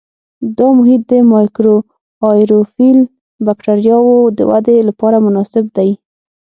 دا 0.57 0.67
محیط 0.77 1.01
د 1.11 1.13
مایکروآیروفیل 1.33 2.97
بکټریاوو 3.45 4.17
د 4.37 4.39
ودې 4.49 4.77
لپاره 4.89 5.17
مناسب 5.25 5.65
دی. 5.77 5.89